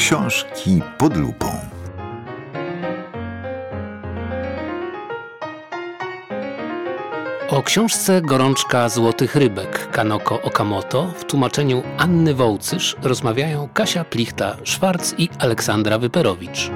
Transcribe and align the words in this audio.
Książki 0.00 0.82
pod 0.98 1.16
lupą. 1.16 1.46
O 7.48 7.62
książce 7.62 8.22
Gorączka 8.22 8.88
Złotych 8.88 9.36
Rybek 9.36 9.90
Kanoko 9.90 10.42
Okamoto 10.42 11.06
w 11.06 11.24
tłumaczeniu 11.24 11.82
Anny 11.98 12.34
Wołcysz 12.34 12.96
rozmawiają 13.02 13.68
Kasia 13.74 14.04
Plichta-Szwarc 14.04 15.14
i 15.18 15.28
Aleksandra 15.38 15.98
Wyperowicz. 15.98 16.70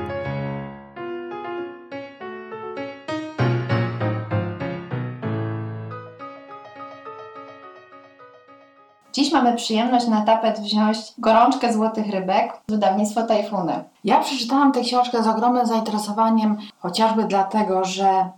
Dziś 9.15 9.33
mamy 9.33 9.57
przyjemność 9.57 10.07
na 10.07 10.23
tapet 10.25 10.61
wziąć 10.61 10.99
gorączkę 11.19 11.73
złotych 11.73 12.11
rybek, 12.11 12.53
wydawnictwo 12.69 13.23
Tajfuny. 13.23 13.85
Ja 14.05 14.21
przeczytałam 14.21 14.73
tę 14.73 14.81
książkę 14.81 15.23
z 15.23 15.27
ogromnym 15.27 15.67
zainteresowaniem, 15.67 16.57
chociażby 16.79 17.25
dlatego, 17.25 17.85
że 17.85 18.31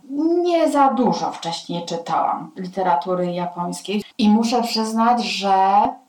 nie 0.43 0.71
za 0.71 0.93
dużo 0.93 1.31
wcześniej 1.31 1.85
czytałam 1.85 2.51
literatury 2.55 3.31
japońskiej 3.31 4.03
i 4.17 4.29
muszę 4.29 4.61
przyznać, 4.63 5.23
że 5.23 5.53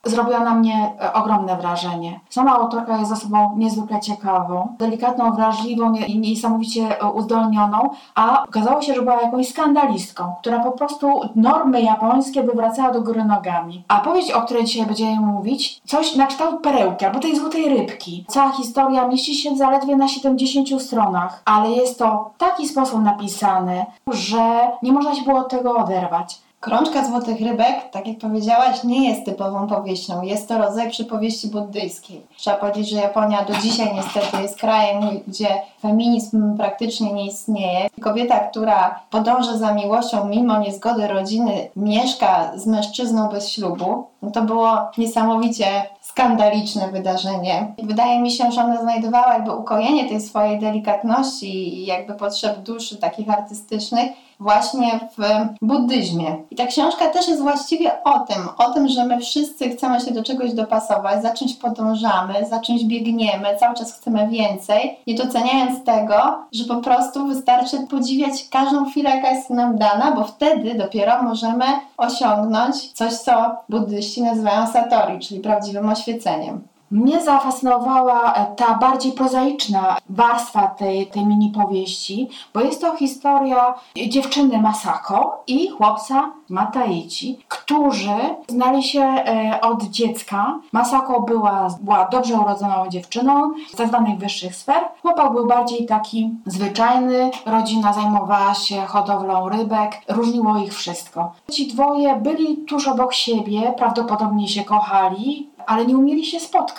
zrobiła 0.05 0.41
na 0.41 0.55
mnie 0.55 0.93
e, 1.01 1.13
ogromne 1.13 1.57
wrażenie. 1.57 2.21
Sama 2.31 2.59
autorka 2.59 2.99
jest 2.99 3.13
osobą 3.13 3.55
niezwykle 3.57 4.01
ciekawą, 4.01 4.75
delikatną, 4.79 5.33
wrażliwą 5.33 5.95
i 5.95 6.19
niesamowicie 6.19 7.01
e, 7.01 7.07
uzdolnioną, 7.07 7.91
a 8.15 8.45
okazało 8.45 8.83
się, 8.83 8.95
że 8.95 9.03
była 9.03 9.23
jakąś 9.23 9.49
skandalistką, 9.49 10.33
która 10.41 10.59
po 10.59 10.73
prostu 10.73 11.21
normy 11.37 11.83
japońskie 11.83 12.43
wywracała 12.43 12.93
do 12.93 13.03
góry 13.03 13.25
nogami. 13.25 13.85
A 13.89 14.01
powieść, 14.01 14.33
o 14.33 14.43
której 14.43 14.65
dzisiaj 14.65 14.87
będziemy 14.87 15.21
mówić, 15.21 15.81
coś 15.85 16.17
na 16.17 16.27
kształt 16.27 16.63
perełki 16.63 17.05
albo 17.05 17.19
tej 17.21 17.37
złotej 17.37 17.69
rybki. 17.69 18.25
Cała 18.29 18.53
historia 18.53 19.09
mieści 19.09 19.35
się 19.35 19.48
zaledwie 19.57 19.97
na 19.97 20.09
70 20.09 20.83
stronach, 20.83 21.43
ale 21.45 21.71
jest 21.71 21.99
to 21.99 22.31
w 22.35 22.39
taki 22.39 22.69
sposób 22.69 23.03
napisane, 23.03 23.87
że 24.13 24.71
nie 24.83 24.93
można 24.93 25.15
się 25.15 25.23
było 25.23 25.39
od 25.39 25.49
tego 25.49 25.77
oderwać. 25.77 26.41
Krączka 26.61 27.05
Złotych 27.05 27.41
Rybek, 27.41 27.91
tak 27.91 28.07
jak 28.07 28.19
powiedziałaś, 28.19 28.85
nie 28.85 29.09
jest 29.09 29.25
typową 29.25 29.67
powieścią. 29.67 30.23
Jest 30.23 30.49
to 30.49 30.59
rodzaj 30.59 30.91
przypowieści 30.91 31.49
buddyjskiej. 31.49 32.27
Trzeba 32.37 32.57
powiedzieć, 32.57 32.89
że 32.89 32.97
Japonia 32.97 33.45
do 33.45 33.55
dzisiaj 33.55 33.95
niestety 33.95 34.43
jest 34.43 34.59
krajem, 34.59 35.01
gdzie 35.27 35.49
feminizm 35.83 36.57
praktycznie 36.57 37.13
nie 37.13 37.27
istnieje. 37.27 37.89
Kobieta, 38.01 38.41
która 38.41 39.01
podąża 39.11 39.57
za 39.57 39.75
miłością 39.75 40.29
mimo 40.29 40.59
niezgody 40.59 41.07
rodziny, 41.07 41.69
mieszka 41.77 42.53
z 42.59 42.67
mężczyzną 42.67 43.29
bez 43.29 43.49
ślubu, 43.49 44.07
no 44.23 44.31
to 44.31 44.43
było 44.43 44.79
niesamowicie 44.99 45.67
skandaliczne 46.01 46.89
wydarzenie. 46.89 47.75
Wydaje 47.83 48.21
mi 48.21 48.31
się, 48.31 48.53
że 48.53 48.65
ona 48.65 48.81
znajdowała 48.81 49.35
jakby 49.35 49.57
ukojenie 49.57 50.09
tej 50.09 50.21
swojej 50.21 50.59
delikatności 50.59 51.79
i 51.79 51.87
jakby 51.87 52.15
potrzeb 52.15 52.59
duszy 52.59 52.97
takich 52.97 53.31
artystycznych 53.31 54.11
właśnie 54.41 55.01
w 55.19 55.23
buddyzmie. 55.63 56.37
I 56.51 56.57
ta 56.57 56.67
książka 56.67 57.07
też 57.07 57.29
jest 57.29 57.43
właściwie 57.43 58.05
o 58.05 58.19
tym, 58.19 58.49
o 58.59 58.71
tym, 58.71 58.89
że 58.89 59.05
my 59.05 59.21
wszyscy 59.21 59.71
chcemy 59.71 60.01
się 60.01 60.11
do 60.11 60.23
czegoś 60.23 60.53
dopasować, 60.53 61.23
za 61.23 61.31
czymś 61.31 61.55
podążamy, 61.55 62.35
za 62.51 62.61
czymś 62.61 62.85
biegniemy, 62.85 63.57
cały 63.61 63.75
czas 63.75 63.93
chcemy 63.93 64.29
więcej, 64.29 64.99
nie 65.07 65.15
doceniając 65.15 65.85
tego, 65.85 66.39
że 66.53 66.65
po 66.65 66.77
prostu 66.77 67.27
wystarczy 67.27 67.77
podziwiać 67.91 68.49
każdą 68.51 68.91
chwilę, 68.91 69.11
jaka 69.11 69.31
jest 69.31 69.51
nam 69.51 69.79
dana, 69.79 70.13
bo 70.13 70.25
wtedy 70.25 70.75
dopiero 70.75 71.23
możemy 71.23 71.65
osiągnąć 71.97 72.93
coś, 72.93 73.13
co 73.13 73.57
buddyści 73.69 74.23
nazywają 74.23 74.67
satori, 74.67 75.19
czyli 75.19 75.41
prawdziwym 75.41 75.89
oświeceniem. 75.89 76.61
Mnie 76.91 77.23
zafascynowała 77.23 78.35
e, 78.35 78.55
ta 78.57 78.75
bardziej 78.75 79.13
prozaiczna 79.13 79.97
warstwa 80.09 80.67
tej, 80.67 81.07
tej 81.07 81.27
mini 81.27 81.51
powieści, 81.51 82.29
bo 82.55 82.61
jest 82.61 82.81
to 82.81 82.97
historia 82.97 83.75
dziewczyny 84.09 84.59
Masako 84.59 85.43
i 85.47 85.69
chłopca 85.69 86.33
Mataichi, 86.49 87.39
którzy 87.49 88.17
znali 88.49 88.83
się 88.83 89.01
e, 89.01 89.61
od 89.61 89.83
dziecka. 89.83 90.59
Masako 90.73 91.21
była, 91.21 91.69
była 91.81 92.09
dobrze 92.09 92.35
urodzoną 92.35 92.89
dziewczyną 92.89 93.53
z 93.73 93.77
tak 93.77 93.89
zwanych 93.89 94.19
wyższych 94.19 94.57
sfer. 94.57 94.81
Chłopak 95.03 95.33
był 95.33 95.47
bardziej 95.47 95.87
taki 95.87 96.31
zwyczajny, 96.47 97.31
rodzina 97.47 97.93
zajmowała 97.93 98.55
się 98.55 98.81
hodowlą 98.81 99.49
rybek, 99.49 100.01
różniło 100.09 100.57
ich 100.57 100.75
wszystko. 100.75 101.33
Ci 101.51 101.67
dwoje 101.67 102.17
byli 102.17 102.57
tuż 102.57 102.89
obok 102.89 103.15
siebie, 103.15 103.75
prawdopodobnie 103.77 104.49
się 104.49 104.65
kochali, 104.65 105.51
ale 105.67 105.87
nie 105.87 105.97
umieli 105.97 106.27
się 106.27 106.41
spotkać. 106.41 106.78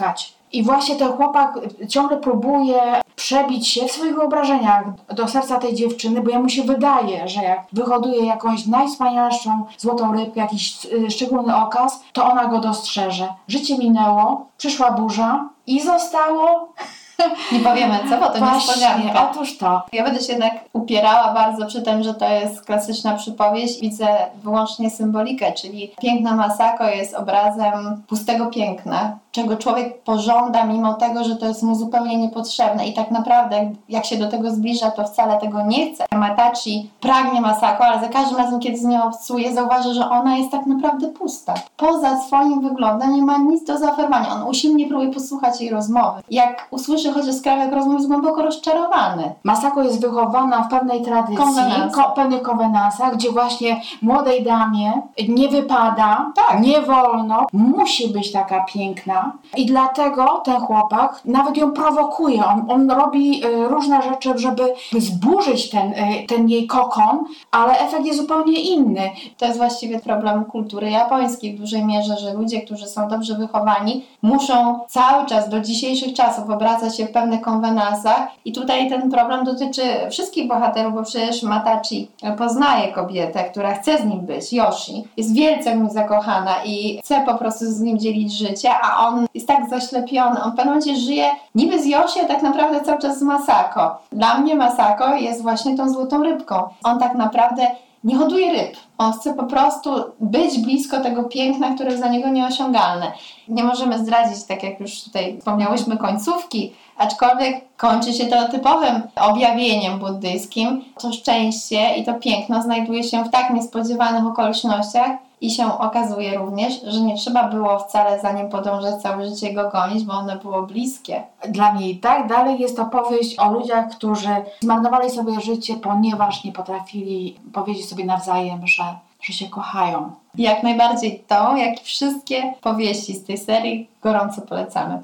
I 0.51 0.63
właśnie 0.63 0.95
ten 0.95 1.11
chłopak 1.11 1.59
ciągle 1.89 2.17
próbuje 2.17 3.01
przebić 3.15 3.67
się 3.67 3.87
w 3.87 3.91
swoich 3.91 4.15
wyobrażeniach 4.15 4.83
do 5.13 5.27
serca 5.27 5.59
tej 5.59 5.75
dziewczyny, 5.75 6.21
bo 6.21 6.29
jemu 6.29 6.49
się 6.49 6.63
wydaje, 6.63 7.27
że 7.27 7.43
jak 7.43 7.59
wyhoduje 7.73 8.25
jakąś 8.25 8.65
najwspanialszą 8.65 9.65
złotą 9.77 10.13
rybkę, 10.13 10.39
jakiś 10.39 10.85
y, 10.85 11.11
szczególny 11.11 11.55
okaz, 11.55 12.03
to 12.13 12.25
ona 12.25 12.45
go 12.45 12.59
dostrzeże. 12.59 13.27
Życie 13.47 13.77
minęło, 13.77 14.45
przyszła 14.57 14.91
burza 14.91 15.49
i 15.67 15.81
zostało 15.81 16.73
nie 17.51 17.59
powiemy 17.59 17.99
co, 18.09 18.17
bo 18.17 18.29
to 18.29 18.39
Właśnie, 18.39 18.55
niespodzianka. 18.55 19.31
Otóż 19.31 19.57
to. 19.57 19.81
Ja 19.93 20.03
będę 20.03 20.21
się 20.21 20.31
jednak 20.31 20.53
upierała 20.73 21.33
bardzo 21.33 21.65
przy 21.65 21.81
tym, 21.81 22.03
że 22.03 22.13
to 22.13 22.29
jest 22.29 22.65
klasyczna 22.65 23.13
przypowieść. 23.15 23.81
Widzę 23.81 24.07
wyłącznie 24.35 24.89
symbolikę, 24.89 25.51
czyli 25.51 25.91
piękna 26.01 26.35
Masako 26.35 26.87
jest 26.87 27.15
obrazem 27.15 28.03
pustego 28.07 28.45
piękna, 28.45 29.17
czego 29.31 29.57
człowiek 29.57 30.03
pożąda, 30.03 30.65
mimo 30.65 30.93
tego, 30.93 31.23
że 31.23 31.35
to 31.35 31.45
jest 31.45 31.63
mu 31.63 31.75
zupełnie 31.75 32.17
niepotrzebne. 32.17 32.87
I 32.87 32.93
tak 32.93 33.11
naprawdę, 33.11 33.71
jak 33.89 34.05
się 34.05 34.17
do 34.17 34.27
tego 34.27 34.51
zbliża, 34.51 34.91
to 34.91 35.03
wcale 35.03 35.37
tego 35.37 35.61
nie 35.65 35.93
chce. 35.93 36.05
Matachi 36.15 36.89
pragnie 37.01 37.41
Masako, 37.41 37.85
ale 37.85 38.01
za 38.01 38.07
każdym 38.07 38.37
razem, 38.37 38.59
kiedy 38.59 38.77
z 38.77 38.83
nią 38.83 39.03
obcuje, 39.03 39.53
zauważa, 39.53 39.93
że 39.93 40.09
ona 40.09 40.37
jest 40.37 40.51
tak 40.51 40.65
naprawdę 40.65 41.07
pusta. 41.07 41.53
Poza 41.77 42.21
swoim 42.21 42.61
wyglądem 42.61 43.13
nie 43.15 43.21
ma 43.21 43.37
nic 43.37 43.63
do 43.63 43.77
zaoferowania. 43.77 44.33
On 44.33 44.43
usilnie 44.43 44.87
próbuje 44.87 45.11
posłuchać 45.13 45.61
jej 45.61 45.69
rozmowy. 45.69 46.21
Jak 46.31 46.67
usłyszy 46.71 47.11
chociaż 47.13 47.35
skrawek 47.35 47.71
rozmowy, 47.73 47.95
jest 47.95 48.07
głęboko 48.07 48.41
rozczarowany. 48.41 49.31
Masako 49.43 49.83
jest 49.83 50.01
wychowana 50.01 50.63
w 50.63 50.69
pewnej 50.69 51.01
tradycji, 51.01 51.37
Konwenansa. 51.37 52.03
ko, 52.03 52.11
pewnych 52.11 52.41
konwenansach, 52.41 53.15
gdzie 53.15 53.31
właśnie 53.31 53.81
młodej 54.01 54.43
damie 54.43 55.01
nie 55.29 55.47
wypada, 55.49 56.31
Tak. 56.35 56.61
nie 56.61 56.81
wolno, 56.81 57.45
musi 57.53 58.07
być 58.13 58.31
taka 58.31 58.63
piękna. 58.63 59.18
I 59.57 59.65
dlatego 59.65 60.41
ten 60.45 60.55
chłopak 60.55 61.21
nawet 61.25 61.57
ją 61.57 61.71
prowokuje. 61.71 62.45
On, 62.45 62.65
on 62.71 62.91
robi 62.91 63.45
y, 63.45 63.67
różne 63.67 64.01
rzeczy, 64.01 64.33
żeby 64.35 64.73
zburzyć 64.97 65.69
ten, 65.69 65.91
y, 65.93 66.25
ten 66.27 66.49
jej 66.49 66.67
kokon, 66.67 67.23
ale 67.51 67.79
efekt 67.79 68.05
jest 68.05 68.19
zupełnie 68.19 68.61
inny. 68.61 69.09
To 69.37 69.45
jest 69.45 69.57
właściwie 69.57 69.99
problem 69.99 70.45
kultury 70.45 70.89
japońskiej 70.89 71.55
w 71.55 71.59
dużej 71.59 71.85
mierze, 71.85 72.17
że 72.17 72.33
ludzie, 72.33 72.61
którzy 72.61 72.87
są 72.87 73.07
dobrze 73.07 73.35
wychowani, 73.35 74.05
muszą 74.21 74.79
cały 74.87 75.25
czas 75.25 75.49
do 75.49 75.59
dzisiejszych 75.59 76.13
czasów 76.13 76.49
obracać 76.49 76.97
się 76.97 77.05
w 77.05 77.11
pewnych 77.11 77.41
konwenansach 77.41 78.27
i 78.45 78.51
tutaj 78.51 78.89
ten 78.89 79.11
problem 79.11 79.45
dotyczy 79.45 79.81
wszystkich 80.11 80.47
bohaterów, 80.47 80.93
bo 80.93 81.03
przecież 81.03 81.43
Matachi 81.43 82.07
poznaje 82.37 82.93
kobietę, 82.93 83.43
która 83.43 83.73
chce 83.73 83.97
z 83.97 84.05
nim 84.05 84.19
być, 84.19 84.53
Yoshi, 84.53 85.03
jest 85.17 85.33
wielce 85.33 85.71
w 85.71 85.77
nim 85.77 85.89
zakochana 85.89 86.55
i 86.65 86.99
chce 87.03 87.23
po 87.25 87.35
prostu 87.35 87.65
z 87.65 87.79
nim 87.79 87.99
dzielić 87.99 88.37
życie, 88.37 88.69
a 88.81 89.07
on 89.07 89.08
jest 89.33 89.47
tak 89.47 89.69
zaślepiony, 89.69 90.43
on 90.43 90.51
w 90.51 90.55
pewnym 90.55 90.75
momencie 90.75 90.95
żyje 90.95 91.31
niby 91.55 91.81
z 91.81 91.85
Yoshi, 91.85 92.19
a 92.19 92.25
tak 92.25 92.41
naprawdę 92.41 92.81
cały 92.81 92.99
czas 92.99 93.19
z 93.19 93.21
Masako. 93.21 93.97
Dla 94.11 94.37
mnie 94.37 94.55
Masako 94.55 95.15
jest 95.15 95.41
właśnie 95.41 95.77
tą 95.77 95.89
złotą 95.89 96.23
rybką. 96.23 96.63
On 96.83 96.99
tak 96.99 97.15
naprawdę 97.15 97.67
nie 98.03 98.15
hoduje 98.15 98.51
ryb. 98.51 98.77
On 98.97 99.13
chce 99.13 99.33
po 99.33 99.43
prostu 99.43 99.89
być 100.19 100.59
blisko 100.59 100.99
tego 100.99 101.23
piękna, 101.23 101.75
które 101.75 101.89
jest 101.89 102.01
dla 102.01 102.11
niego 102.11 102.29
nieosiągalne. 102.29 103.11
Nie 103.47 103.63
możemy 103.63 103.99
zdradzić, 103.99 104.43
tak 104.43 104.63
jak 104.63 104.79
już 104.79 105.03
tutaj 105.03 105.37
wspomniałyśmy, 105.39 105.97
końcówki, 105.97 106.73
aczkolwiek 106.97 107.77
kończy 107.77 108.13
się 108.13 108.25
to 108.25 108.49
typowym 108.49 109.01
objawieniem 109.15 109.99
buddyjskim. 109.99 110.83
To 111.01 111.13
szczęście 111.13 111.95
i 111.95 112.05
to 112.05 112.13
piękno 112.13 112.61
znajduje 112.61 113.03
się 113.03 113.23
w 113.23 113.29
tak 113.29 113.49
niespodziewanych 113.49 114.25
okolicznościach 114.25 115.11
i 115.41 115.51
się 115.51 115.77
okazuje 115.77 116.37
również, 116.37 116.81
że 116.83 117.01
nie 117.01 117.17
trzeba 117.17 117.43
było 117.43 117.79
wcale 117.79 118.19
za 118.19 118.31
nim 118.31 118.49
podążać 118.49 119.01
całe 119.01 119.29
życie 119.29 119.53
go 119.53 119.69
gonić, 119.69 120.03
bo 120.03 120.13
one 120.13 120.35
było 120.35 120.61
bliskie. 120.61 121.23
Dla 121.49 121.73
mnie 121.73 121.89
i 121.89 121.99
tak 121.99 122.27
dalej 122.27 122.59
jest 122.59 122.77
to 122.77 122.85
powieść 122.85 123.39
o 123.39 123.51
ludziach, 123.51 123.89
którzy 123.89 124.29
zmarnowali 124.59 125.09
sobie 125.09 125.41
życie, 125.41 125.75
ponieważ 125.75 126.43
nie 126.43 126.51
potrafili 126.51 127.39
powiedzieć 127.53 127.89
sobie 127.89 128.05
nawzajem, 128.05 128.67
że, 128.67 128.83
że 129.21 129.33
się 129.33 129.49
kochają. 129.49 130.11
Jak 130.35 130.63
najbardziej 130.63 131.23
tą, 131.27 131.55
jak 131.55 131.81
i 131.81 131.85
wszystkie 131.85 132.53
powieści 132.61 133.13
z 133.13 133.23
tej 133.23 133.37
serii 133.37 133.89
gorąco 134.01 134.41
polecamy. 134.41 135.03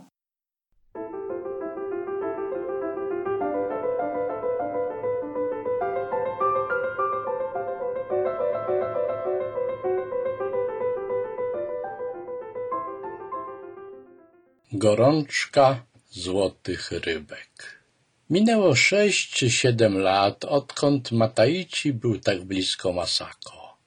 Gorączka 14.85 15.85
złotych 16.11 16.91
rybek. 16.91 17.81
Minęło 18.29 18.75
sześć 18.75 19.29
czy 19.29 19.51
siedem 19.51 19.97
lat, 19.97 20.45
odkąd 20.45 21.11
Mataici 21.11 21.93
był 21.93 22.19
tak 22.19 22.43
blisko 22.43 22.93
Masako. 22.93 23.77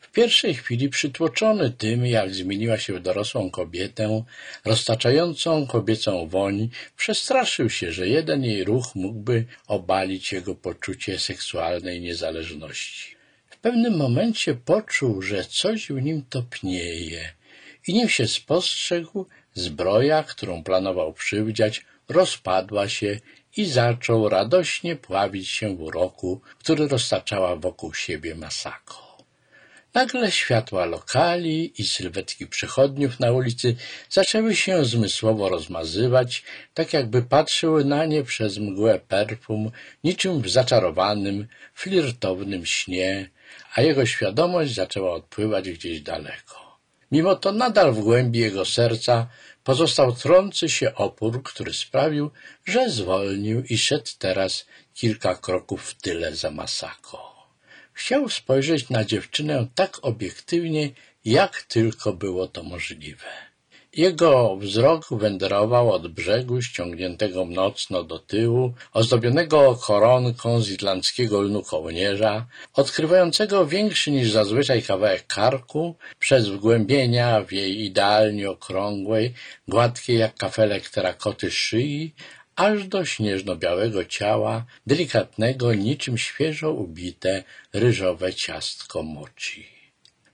W 0.00 0.10
pierwszej 0.12 0.54
chwili 0.54 0.88
przytłoczony 0.88 1.70
tym, 1.70 2.06
jak 2.06 2.34
zmieniła 2.34 2.78
się 2.78 2.92
w 2.94 3.02
dorosłą 3.02 3.50
kobietę, 3.50 4.24
roztaczającą 4.64 5.66
kobiecą 5.66 6.28
woń, 6.28 6.70
przestraszył 6.96 7.70
się, 7.70 7.92
że 7.92 8.08
jeden 8.08 8.44
jej 8.44 8.64
ruch 8.64 8.94
mógłby 8.94 9.44
obalić 9.66 10.32
jego 10.32 10.54
poczucie 10.54 11.18
seksualnej 11.18 12.00
niezależności. 12.00 13.16
W 13.50 13.58
pewnym 13.58 13.96
momencie 13.96 14.54
poczuł, 14.54 15.22
że 15.22 15.44
coś 15.44 15.88
w 15.88 16.02
nim 16.02 16.24
topnieje 16.30 17.32
i 17.86 17.94
nim 17.94 18.08
się 18.08 18.26
spostrzegł, 18.26 19.26
zbroja, 19.54 20.22
którą 20.22 20.64
planował 20.64 21.12
przywdziać, 21.12 21.84
rozpadła 22.08 22.88
się 22.88 23.20
i 23.56 23.64
zaczął 23.64 24.28
radośnie 24.28 24.96
pławić 24.96 25.48
się 25.48 25.76
w 25.76 25.82
uroku, 25.82 26.40
który 26.58 26.88
roztaczała 26.88 27.56
wokół 27.56 27.94
siebie 27.94 28.34
Masako. 28.34 29.10
Nagle 29.94 30.30
światła 30.30 30.84
lokali 30.84 31.72
i 31.80 31.84
sylwetki 31.84 32.46
przechodniów 32.46 33.20
na 33.20 33.32
ulicy 33.32 33.76
zaczęły 34.10 34.56
się 34.56 34.84
zmysłowo 34.84 35.48
rozmazywać, 35.48 36.42
tak 36.74 36.92
jakby 36.92 37.22
patrzyły 37.22 37.84
na 37.84 38.04
nie 38.04 38.22
przez 38.22 38.58
mgłę 38.58 39.00
perfum, 39.08 39.70
niczym 40.04 40.42
w 40.42 40.50
zaczarowanym, 40.50 41.46
flirtownym 41.74 42.66
śnie, 42.66 43.30
a 43.74 43.82
jego 43.82 44.06
świadomość 44.06 44.74
zaczęła 44.74 45.12
odpływać 45.12 45.70
gdzieś 45.70 46.00
daleko. 46.00 46.69
Mimo 47.10 47.34
to 47.36 47.52
nadal 47.52 47.92
w 47.92 48.00
głębi 48.00 48.38
jego 48.38 48.64
serca 48.64 49.26
pozostał 49.64 50.12
trący 50.12 50.68
się 50.68 50.94
opór, 50.94 51.42
który 51.42 51.72
sprawił, 51.72 52.30
że 52.64 52.90
zwolnił 52.90 53.62
i 53.62 53.78
szedł 53.78 54.10
teraz 54.18 54.66
kilka 54.94 55.34
kroków 55.34 55.82
w 55.82 55.94
tyle 55.94 56.36
za 56.36 56.50
Masako. 56.50 57.46
Chciał 57.92 58.28
spojrzeć 58.28 58.90
na 58.90 59.04
dziewczynę 59.04 59.66
tak 59.74 59.98
obiektywnie, 60.02 60.90
jak 61.24 61.62
tylko 61.62 62.12
było 62.12 62.48
to 62.48 62.62
możliwe. 62.62 63.49
Jego 63.96 64.56
wzrok 64.56 65.06
wędrował 65.10 65.92
od 65.92 66.08
brzegu 66.08 66.62
ściągniętego 66.62 67.44
mocno 67.44 68.02
do 68.04 68.18
tyłu, 68.18 68.74
ozdobionego 68.92 69.76
koronką 69.86 70.60
z 70.60 70.70
irlandzkiego 70.70 71.40
lnu 71.40 71.62
kołnierza, 71.62 72.46
odkrywającego 72.74 73.66
większy 73.66 74.10
niż 74.10 74.30
zazwyczaj 74.30 74.82
kawałek 74.82 75.26
karku, 75.26 75.96
przez 76.18 76.48
wgłębienia 76.48 77.40
w 77.44 77.52
jej 77.52 77.84
idealnie 77.84 78.50
okrągłej, 78.50 79.34
gładkiej 79.68 80.18
jak 80.18 80.34
kafelek 80.34 80.90
terakoty 80.90 81.50
szyi, 81.50 82.14
aż 82.56 82.88
do 82.88 83.04
śnieżno-białego 83.04 84.04
ciała, 84.04 84.64
delikatnego, 84.86 85.74
niczym 85.74 86.18
świeżo 86.18 86.72
ubite, 86.72 87.44
ryżowe 87.72 88.34
ciastko 88.34 89.02
moci. 89.02 89.79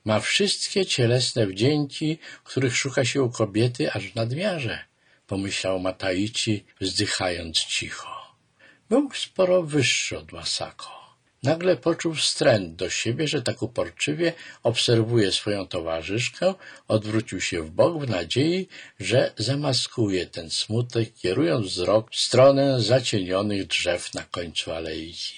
Ma 0.07 0.21
wszystkie 0.21 0.87
cielesne 0.87 1.47
wdzięki, 1.47 2.19
których 2.45 2.77
szuka 2.77 3.05
się 3.05 3.23
u 3.23 3.31
kobiety 3.31 3.93
aż 3.93 4.07
w 4.07 4.15
nadmiarze, 4.15 4.79
pomyślał 5.27 5.81
Mataici, 5.81 6.65
wzdychając 6.81 7.59
cicho. 7.59 8.37
Był 8.89 9.11
sporo 9.15 9.63
wyższy 9.63 10.19
od 10.19 10.33
Masako. 10.33 11.17
Nagle 11.43 11.77
poczuł 11.77 12.15
wstręt 12.15 12.77
do 12.77 12.91
siebie, 12.91 13.29
że 13.29 13.43
tak 13.43 13.63
uporczywie 13.63 14.33
obserwuje 14.63 15.33
swoją 15.33 15.67
towarzyszkę, 15.67 16.55
odwrócił 16.89 17.41
się 17.41 17.63
w 17.63 17.71
bok 17.71 18.05
w 18.05 18.11
nadziei, 18.11 18.69
że 19.01 19.33
zamaskuje 19.37 20.27
ten 20.27 20.51
smutek, 20.51 21.15
kierując 21.15 21.67
wzrok 21.67 22.11
w 22.11 22.17
stronę 22.17 22.81
zacienionych 22.81 23.67
drzew 23.67 24.15
na 24.15 24.23
końcu 24.23 24.73
alejki. 24.73 25.35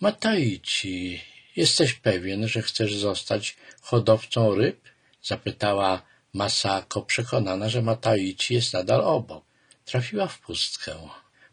Mataici, 0.00 1.20
jesteś 1.58 1.94
pewien, 1.94 2.48
że 2.48 2.62
chcesz 2.62 2.96
zostać 2.96 3.56
hodowcą 3.80 4.54
ryb? 4.54 4.80
zapytała 5.22 6.02
Masako, 6.32 7.02
przekonana, 7.02 7.68
że 7.68 7.82
Mataici 7.82 8.54
jest 8.54 8.72
nadal 8.72 9.00
obok. 9.00 9.44
Trafiła 9.84 10.26
w 10.26 10.40
pustkę. 10.40 10.94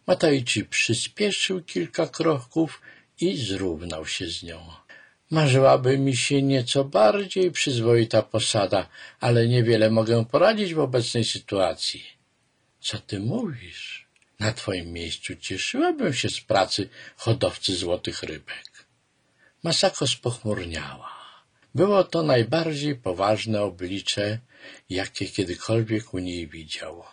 Mataici 0.07 0.65
przyspieszył 0.65 1.63
kilka 1.63 2.07
kroków 2.07 2.81
i 3.19 3.37
zrównał 3.37 4.05
się 4.05 4.27
z 4.27 4.43
nią. 4.43 4.59
Marzyłaby 5.31 5.97
mi 5.97 6.15
się 6.17 6.41
nieco 6.41 6.83
bardziej 6.83 7.51
przyzwoita 7.51 8.21
posada, 8.21 8.89
ale 9.19 9.47
niewiele 9.47 9.89
mogę 9.91 10.25
poradzić 10.25 10.73
w 10.73 10.79
obecnej 10.79 11.23
sytuacji. 11.23 12.03
Co 12.79 12.99
ty 12.99 13.19
mówisz? 13.19 14.07
Na 14.39 14.53
twoim 14.53 14.93
miejscu 14.93 15.35
cieszyłabym 15.35 16.13
się 16.13 16.29
z 16.29 16.41
pracy 16.41 16.89
hodowcy 17.17 17.75
złotych 17.75 18.23
rybek. 18.23 18.74
Masako 19.65 20.07
spochmurniała. 20.07 21.09
Było 21.75 22.03
to 22.03 22.23
najbardziej 22.23 22.95
poważne 22.95 23.61
oblicze, 23.61 24.39
jakie 24.89 25.25
kiedykolwiek 25.25 26.13
u 26.13 26.19
niej 26.19 26.47
widział. 26.47 27.03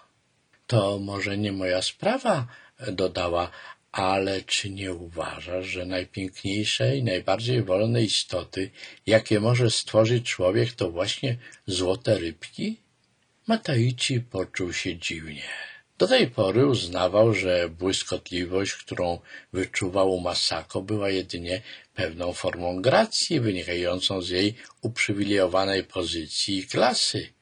To 0.67 0.99
może 0.99 1.39
nie 1.39 1.53
moja 1.53 1.83
sprawa, 1.83 2.47
dodała, 2.93 3.51
ale 3.93 4.43
czy 4.43 4.71
nie 4.71 4.93
uważasz, 4.93 5.67
że 5.67 5.87
najpiękniejsze 5.87 6.97
i 6.97 7.03
najbardziej 7.03 7.63
wolne 7.63 8.03
istoty, 8.03 8.71
jakie 9.07 9.41
może 9.41 9.71
stworzyć 9.71 10.27
człowiek, 10.27 10.73
to 10.73 10.91
właśnie 10.91 11.39
złote 11.67 12.19
rybki? 12.19 12.81
Mataici 13.47 14.21
poczuł 14.21 14.73
się 14.73 14.97
dziwnie. 14.97 15.49
Do 16.03 16.09
tej 16.09 16.27
pory 16.31 16.67
uznawał, 16.67 17.35
że 17.35 17.69
błyskotliwość, 17.69 18.73
którą 18.75 19.19
wyczuwał 19.53 20.21
Masako, 20.21 20.83
była 20.83 21.11
jedynie 21.11 21.63
pewną 21.95 22.33
formą 22.33 22.83
gracji 22.83 23.41
wynikającą 23.41 24.23
z 24.23 24.29
jej 24.29 24.55
uprzywilejowanej 24.83 25.85
pozycji 25.85 26.59
i 26.59 26.67
klasy. 26.67 27.33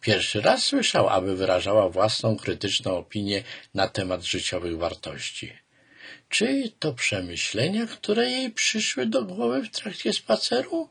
Pierwszy 0.00 0.40
raz 0.40 0.64
słyszał, 0.64 1.08
aby 1.08 1.36
wyrażała 1.36 1.88
własną 1.88 2.36
krytyczną 2.36 2.96
opinię 2.96 3.42
na 3.74 3.88
temat 3.88 4.22
życiowych 4.22 4.78
wartości. 4.78 5.52
Czy 6.28 6.72
to 6.78 6.92
przemyślenia, 6.92 7.86
które 7.86 8.30
jej 8.30 8.50
przyszły 8.50 9.06
do 9.06 9.24
głowy 9.24 9.62
w 9.62 9.70
trakcie 9.70 10.12
spaceru? 10.12 10.88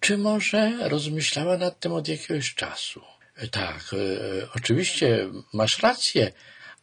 Czy 0.00 0.18
może 0.18 0.88
rozmyślała 0.88 1.56
nad 1.56 1.80
tym 1.80 1.92
od 1.92 2.08
jakiegoś 2.08 2.54
czasu? 2.54 3.00
Tak, 3.50 3.80
e, 3.92 4.48
oczywiście 4.56 5.28
masz 5.52 5.78
rację, 5.78 6.32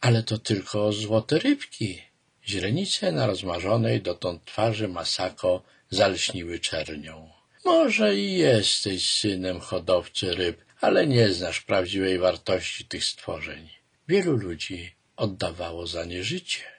ale 0.00 0.22
to 0.22 0.38
tylko 0.38 0.92
złote 0.92 1.38
rybki. 1.38 2.02
Źrenice 2.48 3.12
na 3.12 3.26
rozmarzonej 3.26 4.00
dotąd 4.00 4.44
twarzy 4.44 4.88
Masako 4.88 5.62
zalśniły 5.90 6.58
czernią. 6.58 7.30
Może 7.64 8.16
i 8.16 8.32
jesteś 8.32 9.10
synem 9.10 9.60
hodowcy 9.60 10.34
ryb, 10.34 10.64
ale 10.80 11.06
nie 11.06 11.28
znasz 11.28 11.60
prawdziwej 11.60 12.18
wartości 12.18 12.84
tych 12.84 13.04
stworzeń. 13.04 13.68
Wielu 14.08 14.36
ludzi 14.36 14.94
oddawało 15.16 15.86
za 15.86 16.04
nie 16.04 16.24
życie. 16.24 16.75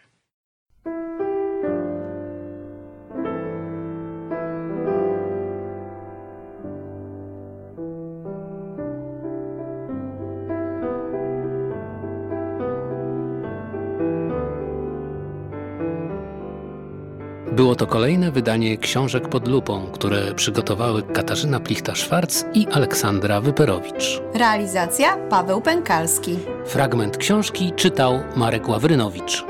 Było 17.57 17.75
to 17.75 17.87
kolejne 17.87 18.31
wydanie 18.31 18.77
książek 18.77 19.29
pod 19.29 19.47
lupą, 19.47 19.85
które 19.93 20.33
przygotowały 20.35 21.03
Katarzyna 21.03 21.59
Plichta-Szwarc 21.59 22.43
i 22.53 22.67
Aleksandra 22.67 23.41
Wyperowicz. 23.41 24.21
Realizacja 24.33 25.17
Paweł 25.29 25.61
Pękalski. 25.61 26.39
Fragment 26.65 27.17
książki 27.17 27.73
czytał 27.75 28.19
Marek 28.35 28.69
Ławrynowicz. 28.69 29.45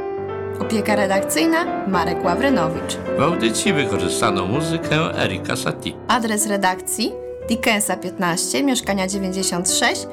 Opieka 0.59 0.95
redakcyjna 0.95 1.87
Marek 1.87 2.25
Ławrynowicz. 2.25 2.97
W 3.17 3.21
audycji 3.21 3.73
wykorzystano 3.73 4.45
muzykę 4.45 5.23
Erika 5.23 5.55
Satie. 5.55 5.91
Adres 6.07 6.47
redakcji 6.47 7.11
Dickensa 7.49 7.97
15, 7.97 8.63
mieszkania 8.63 9.07
96, 9.07 10.07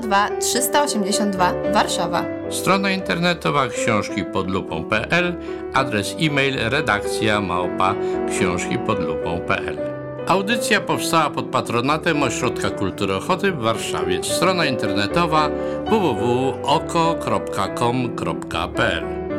02 0.00 0.28
382 0.40 1.52
Warszawa. 1.72 2.35
Strona 2.50 2.90
internetowa 2.90 3.68
książki 3.68 4.24
pod 4.24 4.50
lupą.pl, 4.50 5.34
adres 5.74 6.16
e-mail 6.20 6.56
redakcja 6.68 7.40
małpa 7.40 7.94
książki 8.30 8.78
pod 8.78 9.00
lupą.pl. 9.00 9.78
Audycja 10.26 10.80
powstała 10.80 11.30
pod 11.30 11.46
patronatem 11.46 12.22
Ośrodka 12.22 12.70
Kultury 12.70 13.14
Ochoty 13.14 13.52
w 13.52 13.58
Warszawie. 13.58 14.24
Strona 14.24 14.66
internetowa 14.66 15.50
www.oko.com.pl 15.90 16.64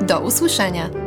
Do 0.01 0.19
usłyszenia. 0.19 1.06